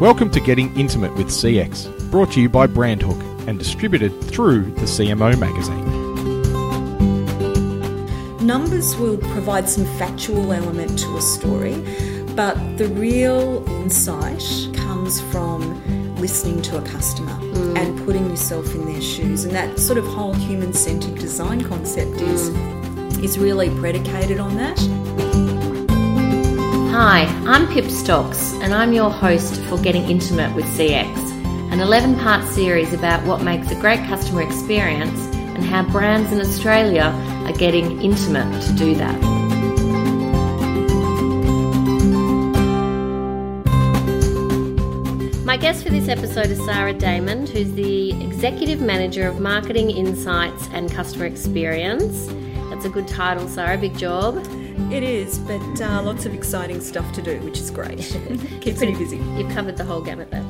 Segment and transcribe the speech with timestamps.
[0.00, 4.82] Welcome to Getting Intimate with CX, brought to you by Brandhook and distributed through the
[4.82, 5.84] CMO magazine.
[8.46, 11.74] Numbers will provide some factual element to a story,
[12.36, 17.76] but the real insight comes from listening to a customer mm.
[17.76, 19.42] and putting yourself in their shoes.
[19.42, 22.28] And that sort of whole human centered design concept mm.
[22.28, 22.50] is,
[23.18, 24.78] is really predicated on that.
[27.00, 31.06] Hi, I'm Pip Stocks, and I'm your host for Getting Intimate with CX,
[31.70, 36.40] an 11 part series about what makes a great customer experience and how brands in
[36.40, 37.04] Australia
[37.46, 39.16] are getting intimate to do that.
[45.44, 50.68] My guest for this episode is Sara Daymond, who's the Executive Manager of Marketing Insights
[50.72, 52.26] and Customer Experience.
[52.70, 54.44] That's a good title, Sarah, big job.
[54.90, 57.98] It is, but uh, lots of exciting stuff to do, which is great.
[58.62, 59.18] Keeps me busy.
[59.18, 60.44] You've covered the whole gamut there.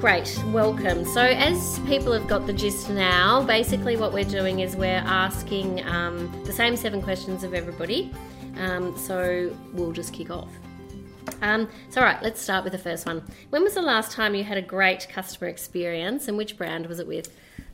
[0.00, 1.04] Great, welcome.
[1.04, 5.86] So, as people have got the gist now, basically what we're doing is we're asking
[5.86, 8.12] um, the same seven questions of everybody.
[8.56, 10.50] Um, so, we'll just kick off.
[11.42, 13.22] Um, so, all right, let's start with the first one.
[13.50, 16.98] When was the last time you had a great customer experience, and which brand was
[16.98, 17.32] it with?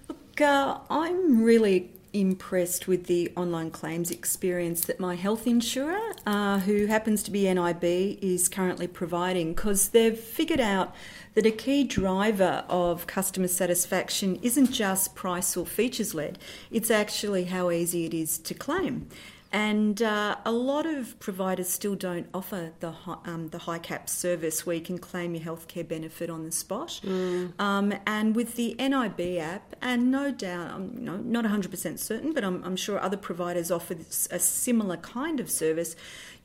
[0.08, 6.60] Look, uh, I'm really impressed with the online claims experience that my health insurer, uh,
[6.60, 7.84] who happens to be NIB,
[8.22, 10.94] is currently providing because they've figured out
[11.34, 16.38] that a key driver of customer satisfaction isn't just price or features led,
[16.70, 19.08] it's actually how easy it is to claim.
[19.54, 22.92] And uh, a lot of providers still don't offer the
[23.24, 27.00] um, the HICAPS service where you can claim your healthcare benefit on the spot.
[27.04, 27.52] Mm.
[27.60, 32.32] Um, and with the NIB app, and no doubt, I'm you know, not 100% certain,
[32.32, 33.94] but I'm, I'm sure other providers offer
[34.32, 35.94] a similar kind of service.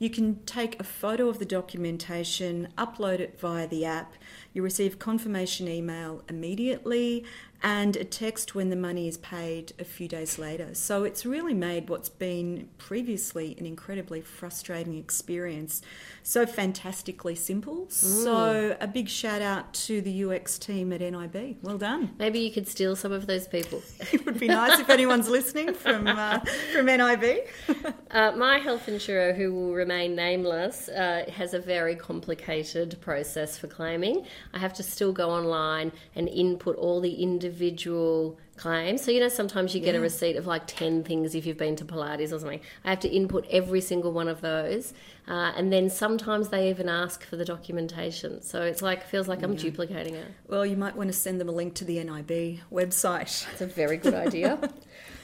[0.00, 4.14] You can take a photo of the documentation, upload it via the app.
[4.54, 7.26] You receive confirmation email immediately,
[7.62, 10.74] and a text when the money is paid a few days later.
[10.74, 15.82] So it's really made what's been previously an incredibly frustrating experience
[16.22, 17.86] so fantastically simple.
[17.86, 18.24] Mm.
[18.24, 21.58] So a big shout out to the UX team at NIB.
[21.62, 22.14] Well done.
[22.18, 23.82] Maybe you could steal some of those people.
[24.12, 26.40] it would be nice if anyone's listening from uh,
[26.72, 27.46] from NIB.
[28.10, 33.66] uh, my health insurer, who will remain nameless, uh, has a very complicated process for
[33.66, 34.26] claiming.
[34.52, 39.02] I have to still go online and input all the individual claims.
[39.02, 40.00] So, you know, sometimes you get yeah.
[40.00, 42.60] a receipt of like 10 things if you've been to Pilates or something.
[42.84, 44.92] I have to input every single one of those.
[45.26, 48.42] Uh, and then sometimes they even ask for the documentation.
[48.42, 49.60] So it's like, feels like I'm yeah.
[49.60, 50.28] duplicating it.
[50.46, 53.46] Well, you might want to send them a link to the NIB website.
[53.52, 54.58] It's a very good idea.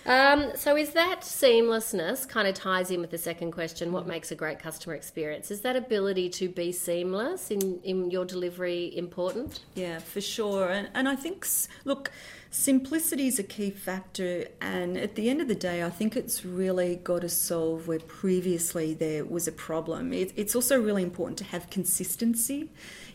[0.06, 3.90] Um, so, is that seamlessness kind of ties in with the second question?
[3.90, 5.50] What makes a great customer experience?
[5.50, 9.60] Is that ability to be seamless in, in your delivery important?
[9.74, 10.68] Yeah, for sure.
[10.68, 11.44] And, and I think,
[11.84, 12.12] look,
[12.56, 14.46] simplicity is a key factor.
[14.60, 18.00] And at the end of the day, I think it's really got to solve where
[18.00, 20.12] previously there was a problem.
[20.12, 22.70] It, it's also really important to have consistency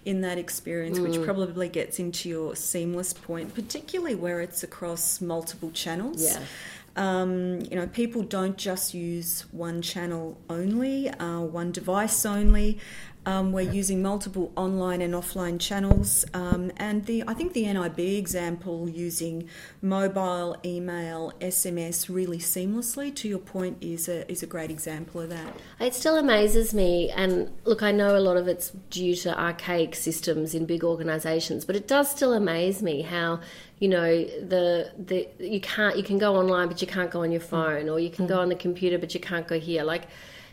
[0.06, 1.08] in that experience, mm.
[1.08, 6.24] which probably gets into your seamless point, particularly where it's across multiple channels.
[6.24, 6.44] Yeah.
[6.96, 12.80] Um, you know, people don't just use one channel only, uh, one device only.
[13.24, 18.00] Um, we're using multiple online and offline channels, um, and the I think the NIB
[18.00, 19.48] example using
[19.80, 23.16] mobile, email, SMS really seamlessly.
[23.18, 25.56] To your point, is a is a great example of that.
[25.80, 29.94] It still amazes me, and look, I know a lot of it's due to archaic
[29.94, 33.40] systems in big organisations, but it does still amaze me how
[33.78, 37.32] you know the the you can't you can go online, but you can't go on
[37.32, 38.42] your phone, or you can go mm.
[38.42, 40.08] on the computer, but you can't go here, like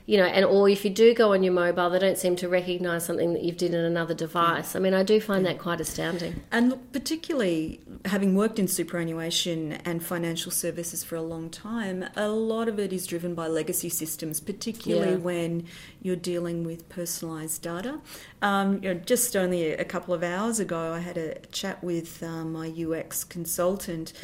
[0.08, 2.48] you know, and or if you do go on your mobile, they don't seem to
[2.48, 4.74] recognise something that you've did in another device.
[4.74, 6.40] I mean, I do find that quite astounding.
[6.50, 12.28] And look, particularly having worked in superannuation and financial services for a long time, a
[12.28, 15.18] lot of it is driven by legacy systems, particularly yeah.
[15.18, 15.66] when
[16.00, 18.00] you're dealing with personalised data.
[18.40, 22.22] Um, you know, just only a couple of hours ago, I had a chat with
[22.22, 24.14] um, my UX consultant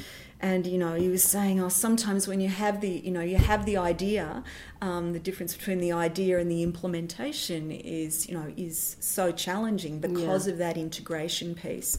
[0.41, 3.37] and you know he was saying oh sometimes when you have the you know you
[3.37, 4.43] have the idea
[4.81, 10.01] um, the difference between the idea and the implementation is you know is so challenging
[10.01, 10.53] because yeah.
[10.53, 11.97] of that integration piece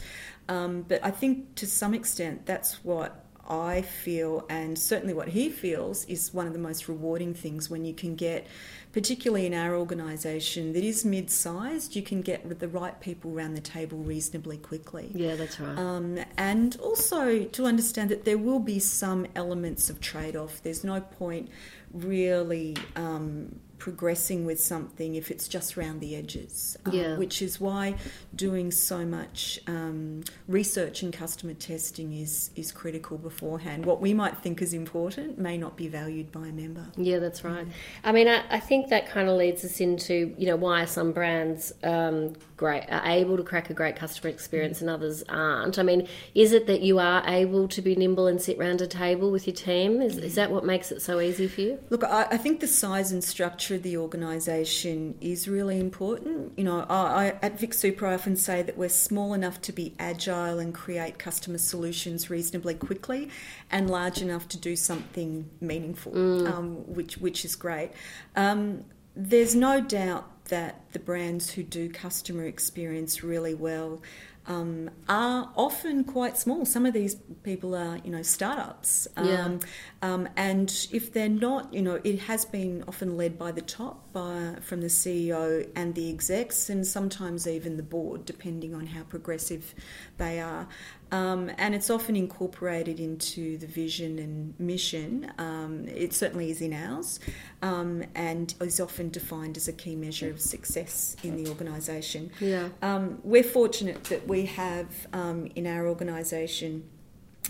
[0.50, 5.50] um, but i think to some extent that's what I feel, and certainly what he
[5.50, 8.48] feels, is one of the most rewarding things when you can get
[8.96, 13.54] particularly in our organisation that is mid sized, you can get the right people around
[13.54, 15.12] the table reasonably quickly.
[15.14, 15.78] Yeah, that's right.
[15.78, 20.64] Um, and also to understand that there will be some elements of trade off.
[20.64, 21.50] There's no point
[21.92, 26.78] really um, progressing with something if it's just around the edges.
[26.86, 27.18] uh, Yeah.
[27.18, 27.96] which is why
[28.36, 33.86] doing so much um, research and customer testing is, is critical beforehand.
[33.86, 36.88] What we might think is important may not be valued by a member.
[36.98, 37.68] Yeah, that's right.
[38.04, 41.12] I mean, I, I think that kind of leads us into you know why some
[41.12, 45.78] brands um, great are able to crack a great customer experience and others aren't.
[45.78, 48.88] I mean, is it that you are able to be nimble and sit round a
[48.88, 50.02] table with your team?
[50.02, 51.80] Is, is that what makes it so easy for you?
[51.90, 56.58] Look, I, I think the size and structure of the organisation is really important.
[56.58, 59.94] You know, I, I, at VicSuper, I often say that we're small enough to be
[60.00, 63.30] agile and create customer solutions reasonably quickly,
[63.72, 67.92] and large enough to do something meaningful, um, which which is great.
[68.36, 68.75] Um,
[69.16, 74.02] there's no doubt that the brands who do customer experience really well
[74.48, 76.66] um, are often quite small.
[76.66, 79.08] Some of these people are, you know, startups.
[79.18, 79.46] Yeah.
[79.46, 79.60] Um,
[80.02, 84.05] um, and if they're not, you know, it has been often led by the top,
[84.16, 89.04] by, from the CEO and the execs, and sometimes even the board, depending on how
[89.04, 89.76] progressive
[90.18, 90.70] they are.
[91.12, 95.34] Um, and it's often incorporated into the vision and mission.
[95.38, 97.20] Um, it certainly is in ours,
[97.62, 102.32] um, and is often defined as a key measure of success in the organisation.
[102.40, 102.70] Yeah.
[102.82, 106.86] Um, we're fortunate that we have um, in our organisation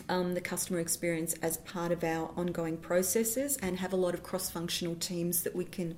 [0.10, 4.24] um, the customer experience as part of our ongoing processes and have a lot of
[4.24, 5.96] cross functional teams that we can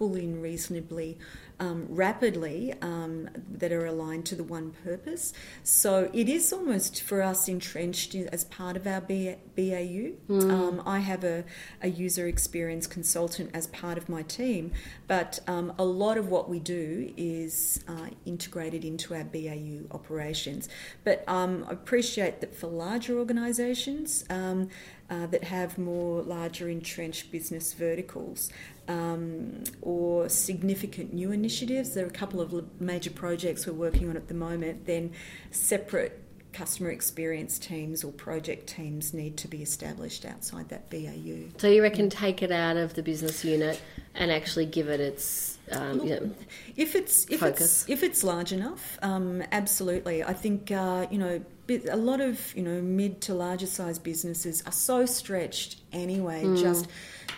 [0.00, 1.18] pull in reasonably
[1.60, 5.32] um, rapidly um, that are aligned to the one purpose.
[5.62, 10.12] So it is almost for us entrenched as part of our BAU.
[10.30, 11.44] Um, I have a,
[11.82, 14.72] a user experience consultant as part of my team,
[15.06, 20.68] but um, a lot of what we do is uh, integrated into our BAU operations.
[21.04, 24.70] But um, I appreciate that for larger organisations um,
[25.10, 28.48] uh, that have more larger entrenched business verticals
[28.90, 31.49] um, or significant new initiatives,
[31.94, 35.12] there are a couple of major projects we're working on at the moment, then
[35.50, 41.48] separate customer experience teams or project teams need to be established outside that BAU.
[41.58, 43.80] So you reckon take it out of the business unit
[44.14, 46.30] and actually give it its um, you know,
[46.76, 47.82] If it's if Focus.
[47.82, 50.24] it's if it's large enough, um, absolutely.
[50.24, 51.42] I think uh, you know
[51.88, 56.42] a lot of you know mid to larger size businesses are so stretched anyway.
[56.44, 56.60] Mm.
[56.60, 56.88] Just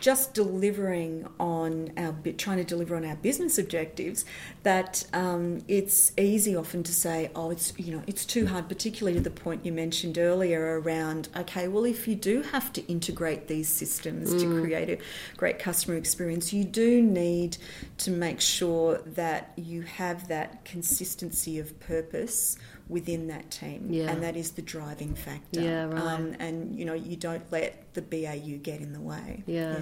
[0.00, 4.24] just delivering on our trying to deliver on our business objectives,
[4.64, 8.68] that um, it's easy often to say, oh, it's you know it's too hard.
[8.68, 12.86] Particularly to the point you mentioned earlier around, okay, well if you do have to
[12.86, 14.62] integrate these systems to Mm.
[14.62, 14.98] create a
[15.36, 17.56] great customer experience, you do need
[17.98, 22.56] to make sure that you have that consistency of purpose
[22.88, 24.10] within that team, Yeah.
[24.10, 25.60] and that is the driving factor.
[25.60, 26.02] Yeah, right.
[26.02, 29.42] Um, and you know, you don't let the BAU get in the way.
[29.46, 29.78] Yeah.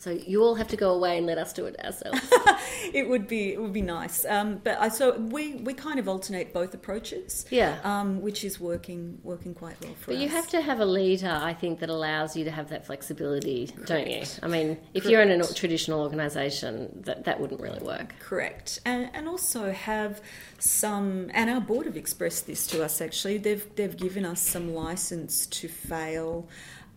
[0.00, 2.18] So you all have to go away and let us do it ourselves.
[2.94, 4.24] it would be it would be nice.
[4.24, 7.44] Um, but I so we we kind of alternate both approaches.
[7.50, 7.78] Yeah.
[7.84, 10.16] Um, which is working working quite well for But us.
[10.16, 12.86] But you have to have a leader, I think, that allows you to have that
[12.86, 14.22] flexibility, don't you?
[14.42, 18.14] I mean, if you're in a traditional organisation, that, that wouldn't really work.
[18.20, 20.22] Correct, and and also have
[20.58, 21.30] some.
[21.34, 23.02] And our board have expressed this to us.
[23.02, 26.48] Actually, they've they've given us some license to fail.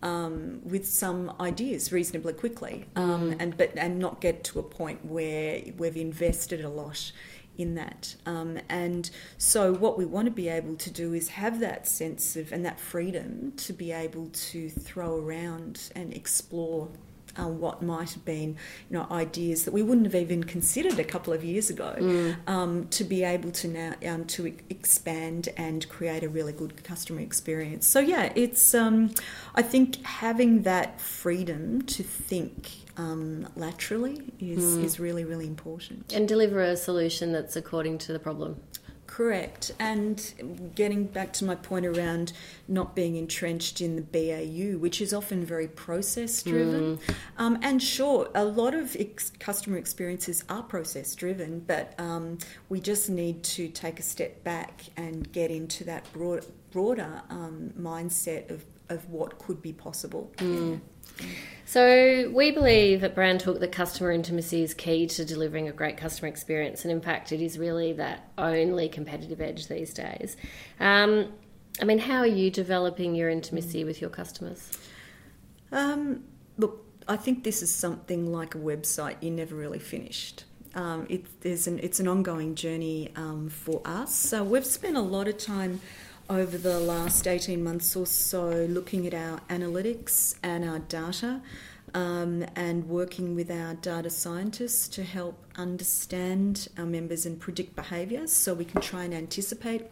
[0.04, 5.02] Um, with some ideas reasonably quickly, um, and but and not get to a point
[5.02, 7.10] where we've invested a lot
[7.56, 8.14] in that.
[8.26, 12.36] Um, and so, what we want to be able to do is have that sense
[12.36, 16.88] of and that freedom to be able to throw around and explore
[17.38, 18.56] uh, what might have been,
[18.90, 21.94] you know, ideas that we wouldn't have even considered a couple of years ago,
[22.46, 26.82] um, to be able to now um, to e- expand and create a really good
[26.84, 27.86] customer experience.
[27.86, 29.14] So yeah, it's um,
[29.54, 36.12] I think having that freedom to think um, laterally is is really really important.
[36.12, 38.60] And deliver a solution that's according to the problem.
[39.14, 39.70] Correct.
[39.78, 42.32] And getting back to my point around
[42.66, 46.98] not being entrenched in the BAU, which is often very process driven.
[47.38, 52.80] Um, and sure, a lot of ex- customer experiences are process driven, but um, we
[52.80, 58.50] just need to take a step back and get into that broad, broader um, mindset
[58.50, 60.32] of, of what could be possible.
[60.40, 60.76] Yeah.
[61.66, 65.96] So we believe at Brand Hook that customer intimacy is key to delivering a great
[65.96, 70.36] customer experience, and in fact, it is really that only competitive edge these days.
[70.78, 71.32] Um,
[71.80, 74.70] I mean, how are you developing your intimacy with your customers?
[75.72, 76.24] Um,
[76.58, 80.44] look, I think this is something like a website you never really finished.
[80.74, 81.26] Um, it,
[81.66, 84.14] an, it's an ongoing journey um, for us.
[84.14, 85.80] So we've spent a lot of time
[86.28, 91.40] over the last 18 months or so looking at our analytics and our data.
[91.94, 98.32] um, and working with our data scientists to help understand our members and predict behaviours
[98.32, 99.86] so we can try and anticipate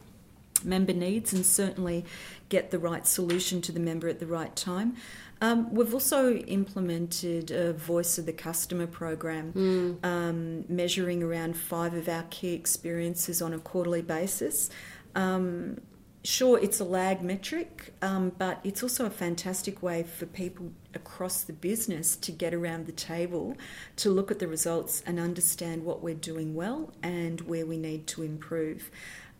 [0.64, 2.04] member needs and certainly
[2.48, 4.96] get the right solution to the member at the right time.
[5.40, 10.04] Um, we've also implemented a Voice of the Customer program, mm.
[10.04, 14.70] um, measuring around five of our key experiences on a quarterly basis.
[15.16, 15.80] Um,
[16.24, 21.42] sure, it's a lag metric, um, but it's also a fantastic way for people across
[21.42, 23.56] the business to get around the table
[23.96, 28.06] to look at the results and understand what we're doing well and where we need
[28.06, 28.90] to improve.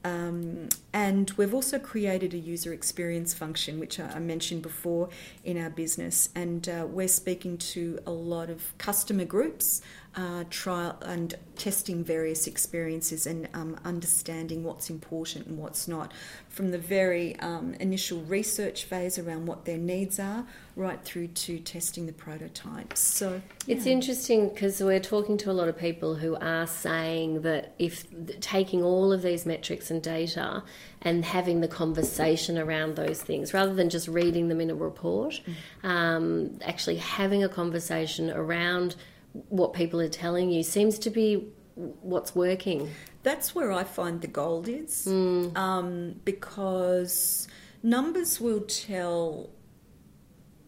[0.04, 5.08] Um, and we've also created a user experience function, which I mentioned before
[5.44, 6.28] in our business.
[6.34, 9.80] And uh, we're speaking to a lot of customer groups,
[10.14, 16.12] uh, trial and testing various experiences and um, understanding what's important and what's not
[16.48, 20.44] from the very um, initial research phase around what their needs are
[20.76, 23.00] right through to testing the prototypes.
[23.00, 23.76] So yeah.
[23.76, 28.04] it's interesting because we're talking to a lot of people who are saying that if
[28.40, 30.62] taking all of these metrics and data
[31.00, 35.40] and having the conversation around those things rather than just reading them in a report,
[35.46, 35.88] mm.
[35.88, 38.94] um, actually having a conversation around
[39.32, 42.90] what people are telling you seems to be what's working.
[43.22, 45.56] That's where I find the gold is, mm.
[45.56, 47.48] um, because
[47.82, 49.50] numbers will tell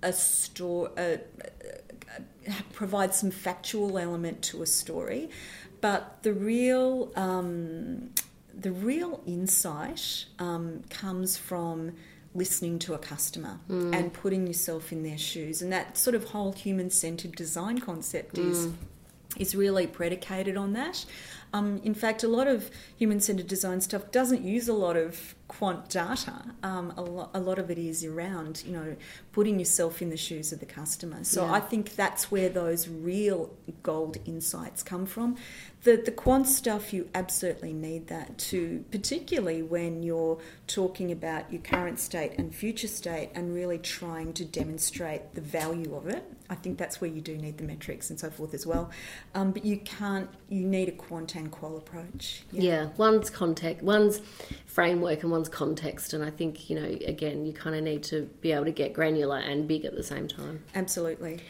[0.02, 1.16] a story, uh,
[2.72, 5.30] provide some factual element to a story,
[5.80, 8.10] but the real um,
[8.56, 11.92] the real insight um, comes from
[12.34, 13.94] listening to a customer mm.
[13.94, 15.62] and putting yourself in their shoes.
[15.62, 18.50] And that sort of whole human centered design concept mm.
[18.50, 18.68] is
[19.36, 21.04] is really predicated on that.
[21.54, 25.36] Um, in fact, a lot of human centered design stuff doesn't use a lot of
[25.46, 26.42] quant data.
[26.64, 28.96] Um, a, lo- a, lot of it is around, you know,
[29.30, 31.22] putting yourself in the shoes of the customer.
[31.22, 31.52] So yeah.
[31.52, 33.50] I think that's where those real
[33.84, 35.36] gold insights come from.
[35.84, 41.60] The, the quant stuff, you absolutely need that too, particularly when you're talking about your
[41.62, 46.24] current state and future state and really trying to demonstrate the value of it.
[46.48, 48.90] I think that's where you do need the metrics and so forth as well.
[49.34, 52.42] Um, but you can't, you need a quant and qual approach.
[52.50, 52.62] Yeah.
[52.62, 54.20] yeah, one's context, one's
[54.66, 56.12] framework and one's context.
[56.12, 58.92] And I think, you know, again, you kind of need to be able to get
[58.92, 60.64] granular and big at the same time.
[60.74, 61.40] Absolutely.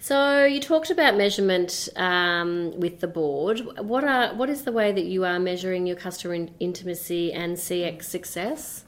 [0.00, 3.62] So you talked about measurement um, with the board.
[3.78, 7.56] What are what is the way that you are measuring your customer in- intimacy and
[7.56, 8.84] CX success?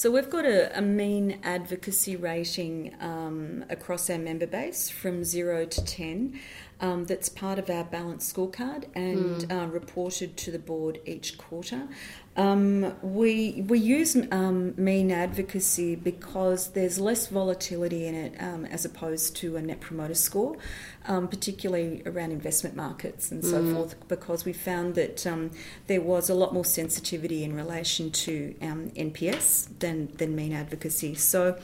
[0.00, 5.66] So we've got a, a mean advocacy rating um, across our member base from zero
[5.66, 6.40] to ten.
[6.80, 9.52] Um, that's part of our balanced scorecard and mm.
[9.52, 11.86] uh, reported to the board each quarter.
[12.34, 18.86] Um, we we use um, mean advocacy because there's less volatility in it um, as
[18.86, 20.56] opposed to a net promoter score,
[21.06, 23.74] um, particularly around investment markets and so mm.
[23.74, 24.08] forth.
[24.08, 25.50] Because we found that um,
[25.86, 31.14] there was a lot more sensitivity in relation to um, NPS than than mean advocacy.
[31.14, 31.58] So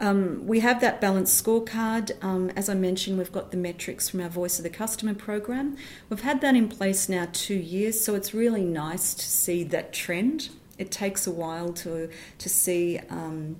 [0.00, 2.12] we have that balanced scorecard.
[2.56, 5.76] as I mentioned, we've got the metrics from our Voice of the Customer program.
[6.08, 9.92] We've had that in place now two years, so it's really nice to see that
[9.92, 10.50] trend.
[10.78, 13.56] It takes a while to to see um,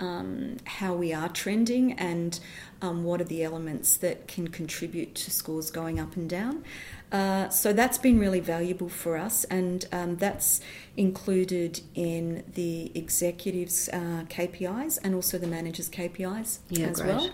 [0.00, 2.40] um, how we are trending and
[2.82, 6.64] um, what are the elements that can contribute to scores going up and down.
[7.12, 10.60] Uh, so that's been really valuable for us, and um, that's
[10.96, 17.14] included in the executives' uh, KPIs and also the managers' KPIs yeah, as great.
[17.14, 17.30] well.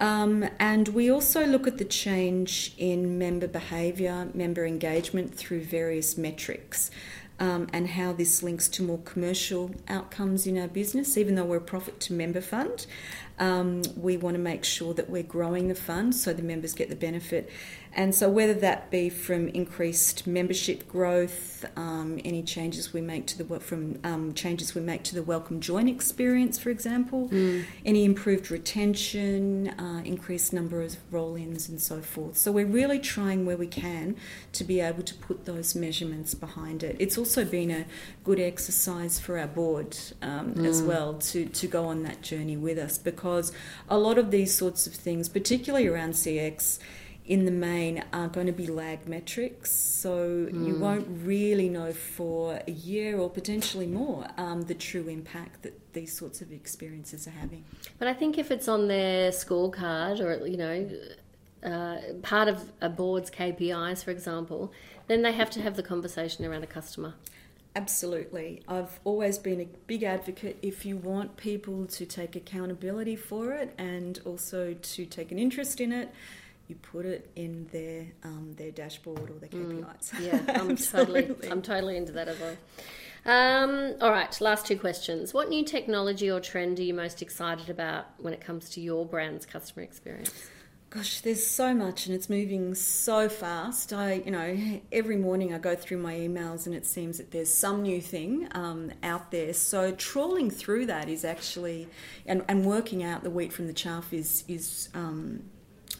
[0.00, 6.18] Um, and we also look at the change in member behaviour, member engagement through various
[6.18, 6.90] metrics
[7.42, 11.18] um, and how this links to more commercial outcomes in our business.
[11.18, 12.86] Even though we're a profit to member fund,
[13.40, 16.88] um, we want to make sure that we're growing the fund so the members get
[16.88, 17.50] the benefit.
[17.94, 23.42] And so, whether that be from increased membership growth, um, any changes we make to
[23.42, 27.64] the from um, changes we make to the welcome join experience, for example, mm.
[27.84, 32.38] any improved retention, uh, increased number of roll-ins, and so forth.
[32.38, 34.16] So we're really trying where we can
[34.52, 36.96] to be able to put those measurements behind it.
[36.98, 37.84] It's also been a
[38.24, 40.66] good exercise for our board um, mm.
[40.66, 43.52] as well to to go on that journey with us because
[43.90, 46.78] a lot of these sorts of things, particularly around CX
[47.24, 50.66] in the main are going to be lag metrics, so mm.
[50.66, 55.92] you won't really know for a year or potentially more um, the true impact that
[55.92, 57.64] these sorts of experiences are having.
[57.98, 60.90] But I think if it's on their scorecard or, you know,
[61.62, 64.72] uh, part of a board's KPIs, for example,
[65.06, 67.14] then they have to have the conversation around a customer.
[67.74, 68.62] Absolutely.
[68.68, 73.74] I've always been a big advocate if you want people to take accountability for it
[73.78, 76.12] and also to take an interest in it,
[76.68, 80.10] you put it in their um, their dashboard or their KPIs.
[80.12, 82.56] Mm, yeah, I'm totally I'm totally into that as well.
[83.24, 85.32] Um, all right, last two questions.
[85.32, 89.06] What new technology or trend are you most excited about when it comes to your
[89.06, 90.32] brand's customer experience?
[90.90, 93.94] Gosh, there's so much and it's moving so fast.
[93.94, 97.52] I, you know, every morning I go through my emails and it seems that there's
[97.52, 99.54] some new thing um, out there.
[99.54, 101.88] So trawling through that is actually,
[102.26, 105.44] and, and working out the wheat from the chaff is is um,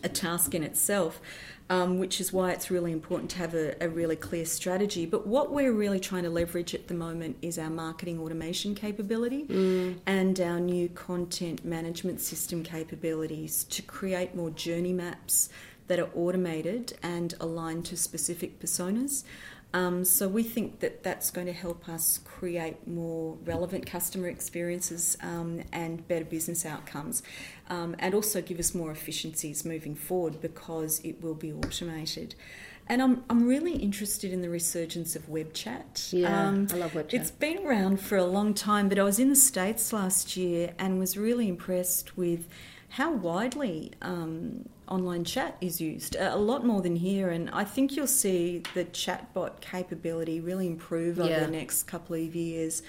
[0.03, 1.21] a task in itself
[1.73, 5.07] um, which is why it's really important to have a, a, really clear strategy.
[5.07, 9.45] But what we're really trying to leverage at the moment is our marketing automation capability
[9.45, 9.99] mm.
[10.05, 15.49] and our new content management system capabilities to create more journey maps
[15.87, 19.25] that are automated and aligned to specific personas.
[19.75, 25.17] Um, so we think that that's going to help us create more relevant customer experiences
[25.23, 27.23] um, and better business outcomes,
[27.71, 32.35] um, and also give us more efficiencies moving forward because it will be automated.
[32.89, 36.09] And I'm, I'm really interested in the resurgence of web chat.
[36.11, 37.21] Yeah, um, I love web chat.
[37.21, 40.75] It's been around for a long time, but I was in the States last year
[40.79, 42.49] and was really impressed with
[42.91, 47.31] how widely um, online chat is used, a lot more than here.
[47.31, 52.35] And I think you'll see the chatbot capability really improve over the next couple of
[52.35, 52.83] years.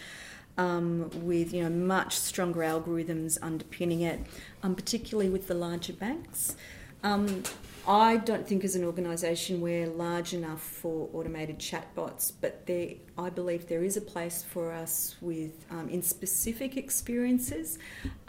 [0.55, 4.19] Um, with you know much stronger algorithms underpinning it,
[4.62, 6.55] um, particularly with the larger banks.
[7.01, 7.41] Um,
[7.86, 13.29] I don't think as an organisation we're large enough for automated chatbots, but there, I
[13.29, 17.79] believe there is a place for us with um, in specific experiences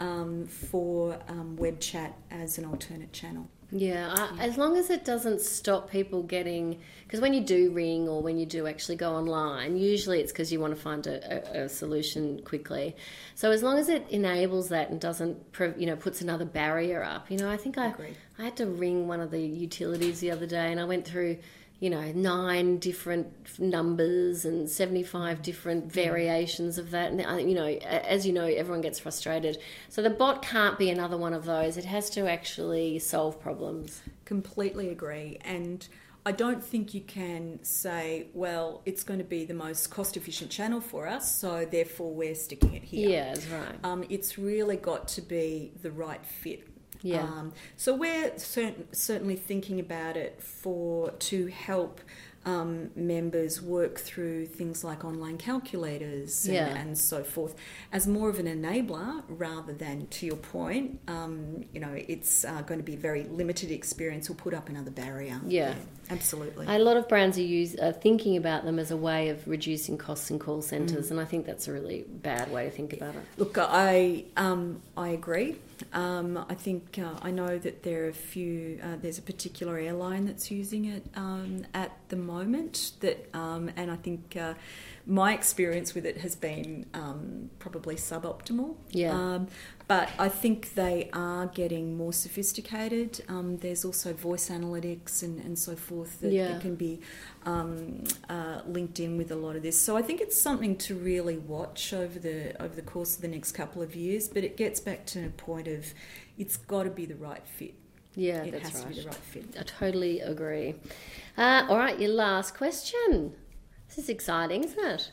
[0.01, 3.47] um, for um, web chat as an alternate channel.
[3.71, 8.07] Yeah, I, as long as it doesn't stop people getting because when you do ring
[8.07, 11.61] or when you do actually go online, usually it's because you want to find a,
[11.61, 12.95] a, a, solution quickly.
[13.35, 15.37] So as long as it enables that and doesn't,
[15.77, 17.93] you know, puts another barrier up, you know, I think I,
[18.39, 21.37] I had to ring one of the utilities the other day and I went through
[21.79, 27.11] you know, nine different numbers and 75 different variations of that.
[27.11, 29.57] And, uh, you know, as you know, everyone gets frustrated.
[29.89, 31.77] So the bot can't be another one of those.
[31.77, 34.01] It has to actually solve problems.
[34.23, 35.37] Completely agree.
[35.41, 35.85] And
[36.25, 40.49] I don't think you can say, well, it's going to be the most cost efficient
[40.49, 43.09] channel for us, so therefore we're sticking it here.
[43.09, 43.75] Yeah, that's right.
[43.83, 46.67] Um, it's really got to be the right fit
[47.05, 47.23] yeah.
[47.23, 52.01] Um, so we're certainly thinking about it for to help
[52.45, 56.67] um, members work through things like online calculators and, yeah.
[56.67, 57.55] and, so forth
[57.91, 62.61] as more of an enabler rather than, to your point, um, you know, it's uh,
[62.61, 65.41] going to be a very limited experience or put up another barrier.
[65.47, 65.69] Yeah.
[65.69, 65.75] yeah
[66.11, 66.67] absolutely.
[66.67, 69.97] A lot of brands are, use, are thinking about them as a way of reducing
[69.97, 71.11] costs in call centres, mm.
[71.11, 73.23] and I think that's a really bad way to think about it.
[73.37, 75.55] Look, I, um, I agree.
[75.93, 78.79] Um, I think uh, I know that there are a few.
[78.81, 82.93] Uh, there's a particular airline that's using it um, at the moment.
[83.01, 84.53] That um, and I think uh,
[85.07, 88.75] my experience with it has been um, probably suboptimal.
[88.89, 89.11] Yeah.
[89.11, 89.47] Um,
[89.87, 93.23] but I think they are getting more sophisticated.
[93.29, 96.47] Um, there's also voice analytics and, and so forth that, yeah.
[96.53, 97.01] that can be
[97.45, 99.79] um, uh, linked in with a lot of this.
[99.79, 103.27] So I think it's something to really watch over the over the course of the
[103.27, 104.27] next couple of years.
[104.27, 105.93] But it gets back to a point of
[106.37, 107.75] it's got to be the right fit.
[108.15, 108.89] Yeah, it that's has right.
[108.89, 109.55] to be the right fit.
[109.59, 110.75] I totally agree.
[111.37, 113.33] Uh, all right, your last question.
[113.95, 115.11] This is exciting, isn't it?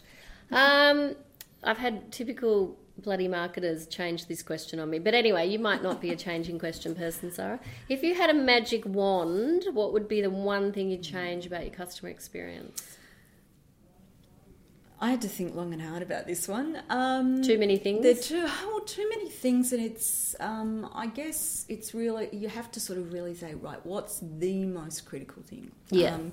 [0.50, 1.14] Um,
[1.62, 4.98] I've had typical bloody marketers change this question on me.
[4.98, 7.60] But anyway, you might not be a changing question person, Sara.
[7.88, 11.62] If you had a magic wand, what would be the one thing you'd change about
[11.62, 12.98] your customer experience?
[15.00, 16.80] I had to think long and hard about this one.
[16.88, 18.02] Um, too many things.
[18.02, 20.36] There too oh, too many things, and it's.
[20.38, 23.84] Um, I guess it's really you have to sort of really say right.
[23.84, 25.72] What's the most critical thing?
[25.90, 26.14] Yeah.
[26.14, 26.30] Um,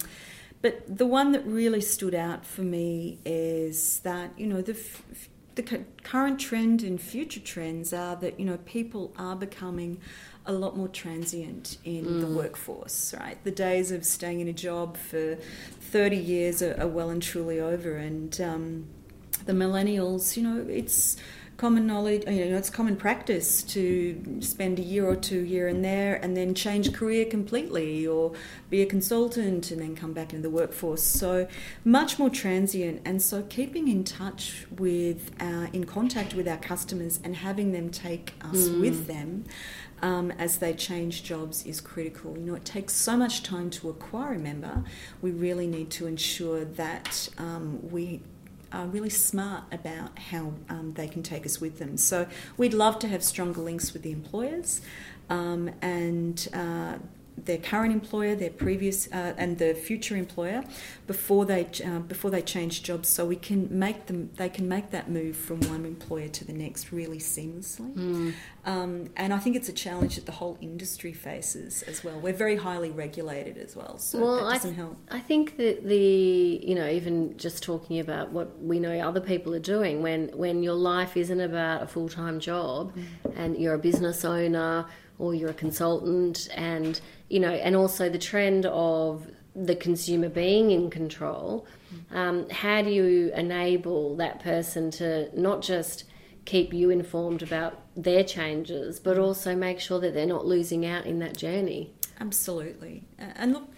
[0.61, 5.29] but the one that really stood out for me is that you know the f-
[5.55, 9.99] the current trend and future trends are that you know people are becoming
[10.45, 12.21] a lot more transient in mm.
[12.21, 16.87] the workforce right the days of staying in a job for 30 years are, are
[16.87, 18.85] well and truly over and um,
[19.45, 21.17] the millennials you know it's
[21.59, 25.83] common knowledge, you know, it's common practice to spend a year or two here and
[25.83, 28.31] there and then change career completely or
[28.69, 31.03] be a consultant and then come back into the workforce.
[31.03, 31.49] So
[31.83, 33.01] much more transient.
[33.03, 37.89] And so keeping in touch with, our, in contact with our customers and having them
[37.89, 38.79] take us mm.
[38.79, 39.43] with them
[40.01, 42.37] um, as they change jobs is critical.
[42.37, 44.85] You know, it takes so much time to acquire a member.
[45.21, 48.21] We really need to ensure that um, we
[48.71, 51.97] are really smart about how um, they can take us with them.
[51.97, 52.27] So
[52.57, 54.81] we'd love to have stronger links with the employers,
[55.29, 56.97] um, and uh,
[57.45, 60.63] their current employer, their previous, uh, and the future employer
[61.07, 64.91] before they uh, before they change jobs, so we can make them they can make
[64.91, 67.93] that move from one employer to the next really seamlessly.
[67.93, 68.33] Mm.
[68.65, 72.19] Um, and I think it's a challenge that the whole industry faces as well.
[72.19, 74.97] We're very highly regulated as well, so well, that doesn't th- help.
[75.09, 79.53] I think that the you know even just talking about what we know other people
[79.55, 82.95] are doing when when your life isn't about a full time job
[83.35, 84.85] and you're a business owner
[85.19, 90.71] or you're a consultant and you know and also the trend of the consumer being
[90.71, 91.67] in control
[92.11, 96.05] um, how do you enable that person to not just
[96.45, 101.05] keep you informed about their changes but also make sure that they're not losing out
[101.05, 103.03] in that journey Absolutely.
[103.17, 103.69] And look,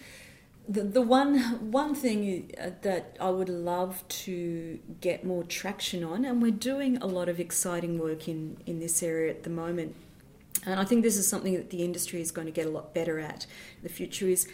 [0.68, 6.26] the, the one one thing uh, that I would love to get more traction on,
[6.26, 9.96] and we're doing a lot of exciting work in, in this area at the moment,
[10.66, 12.94] and I think this is something that the industry is going to get a lot
[12.94, 13.46] better at.
[13.78, 14.48] in The future is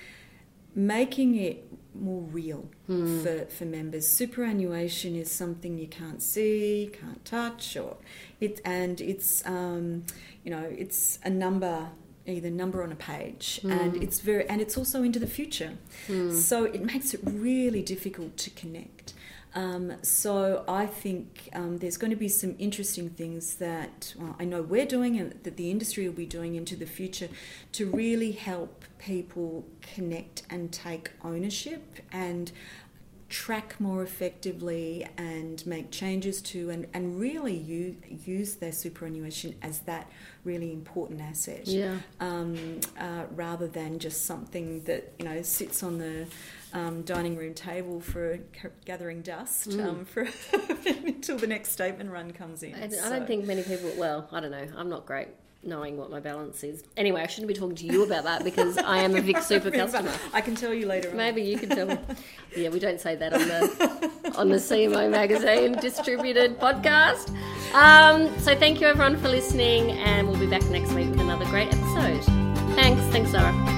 [0.74, 3.24] making it more real hmm.
[3.24, 4.08] for, for members.
[4.08, 7.98] Superannuation is something you can't see, can't touch, or
[8.40, 10.06] it and it's um,
[10.44, 11.90] you know it's a number
[12.28, 13.72] either number on a page hmm.
[13.72, 15.74] and it's very and it's also into the future
[16.08, 16.32] hmm.
[16.32, 19.14] so it makes it really difficult to connect
[19.58, 24.46] um, so I think um, there's going to be some interesting things that well, I
[24.46, 27.28] know we're doing and that the industry will be doing into the future
[27.72, 32.52] to really help people connect and take ownership and
[33.30, 39.80] track more effectively and make changes to and, and really use, use their superannuation as
[39.82, 40.10] that
[40.46, 41.98] really important asset Yeah.
[42.22, 46.26] um, uh, rather than just something that you know sits on the
[46.74, 49.86] um, dining room table for c- gathering dust Mm.
[49.86, 50.28] um, for
[50.86, 52.76] until the next statement run comes in.
[52.76, 53.92] I, I don't think many people.
[53.98, 54.68] Well, I don't know.
[54.76, 55.28] I'm not great
[55.68, 56.84] knowing what my balance is.
[56.96, 59.70] Anyway, I shouldn't be talking to you about that because I am a Vic Super
[59.70, 60.12] customer.
[60.34, 61.18] I can tell you later on.
[61.18, 61.98] Maybe you can tell me.
[62.56, 67.30] Yeah, we don't say that on the on the CMO magazine distributed podcast.
[67.76, 71.46] Um, so thank you everyone for listening, and we'll be back next week with another
[71.46, 72.24] great episode.
[72.74, 73.77] Thanks, thanks, Sara.